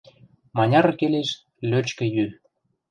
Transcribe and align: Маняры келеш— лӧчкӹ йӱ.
Маняры 0.57 0.93
келеш— 0.99 1.29
лӧчкӹ 1.69 2.05
йӱ. 2.15 2.27